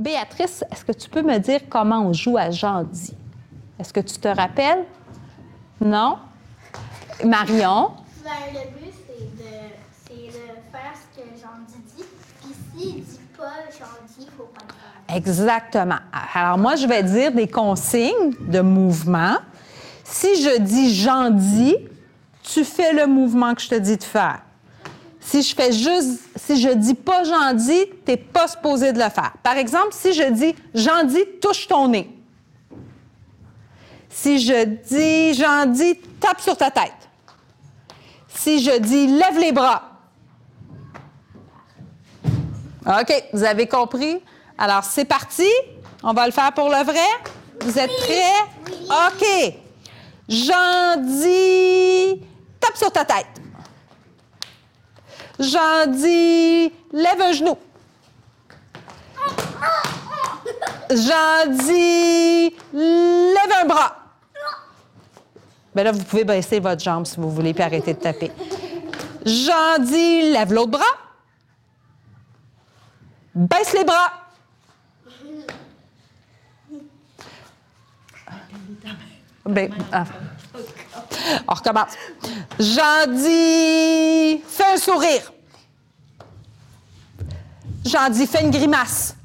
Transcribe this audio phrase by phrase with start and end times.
[0.00, 3.14] Béatrice, est-ce que tu peux me dire comment on joue à Jandy?
[3.78, 4.86] Est-ce que tu te rappelles?
[5.78, 6.16] Non?
[7.22, 7.90] Marion?
[8.24, 10.32] Ben, le but, c'est de,
[10.72, 12.04] faire ce que Jandy dit.
[12.40, 15.16] Puis s'il dit pas Jandy, il faut pas le faire.
[15.16, 15.98] Exactement.
[16.34, 19.36] Alors, moi, je vais dire des consignes de mouvement.
[20.04, 21.76] Si je dis j'en dis,
[22.42, 24.40] tu fais le mouvement que je te dis de faire.
[25.20, 29.10] Si je fais juste, si je dis pas j'en dis, t'es pas supposé de le
[29.10, 29.32] faire.
[29.42, 32.10] Par exemple, si je dis j'en dis, touche ton nez.
[34.08, 36.92] Si je dis j'en dis, tape sur ta tête.
[38.28, 39.82] Si je dis lève les bras.
[42.86, 44.22] OK, vous avez compris?
[44.56, 45.48] Alors, c'est parti.
[46.02, 47.08] On va le faire pour le vrai.
[47.60, 48.80] Vous êtes prêts?
[48.88, 49.54] OK.
[50.28, 52.20] J'en dis,
[52.58, 53.26] tape sur ta tête.
[55.40, 57.56] J'en dis, lève un genou.
[60.90, 63.96] J'en dis, lève un bras.
[65.74, 68.30] Ben là, vous pouvez baisser votre jambe si vous voulez, puis arrêter de taper.
[69.24, 70.82] J'en dis, lève l'autre bras.
[73.34, 74.12] Baisse les bras.
[79.46, 80.04] Ben, ah.
[81.46, 81.92] On recommence.
[82.58, 85.32] J'en dis, fais un sourire.
[87.84, 89.16] J'en dis, fais une grimace.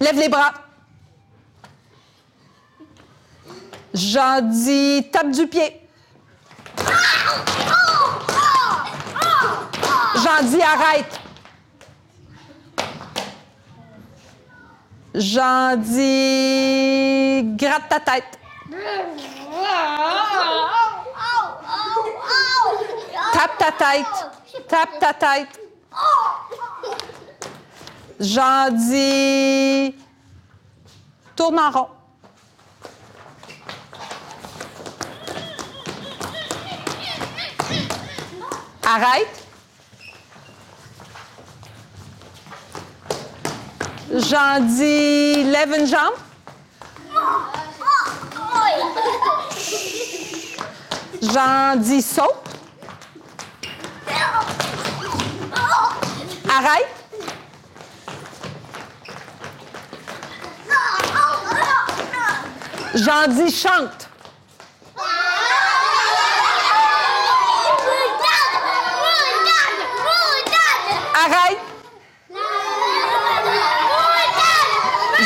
[0.00, 0.52] Lève les bras.
[3.94, 5.80] J'en dis, tape du pied.
[10.16, 11.20] J'en dis, arrête.
[15.18, 18.38] J'en dis, gratte ta tête.
[23.32, 24.68] Tape ta tête.
[24.68, 25.60] Tape ta tête.
[28.20, 29.94] J'en dis,
[31.34, 31.88] tourne en rond.
[38.86, 39.45] Arrête.
[44.12, 46.14] J'en dis, lève une jambe.
[51.22, 52.34] J'en dis, saute.
[56.48, 56.88] Arrête.
[62.94, 64.08] J'en dis, chante.
[71.14, 71.58] Arrête.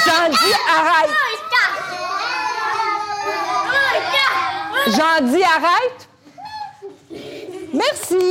[0.05, 1.11] J'en dis, arrête.
[4.87, 6.09] J'en dis, arrête.
[7.73, 8.30] Merci.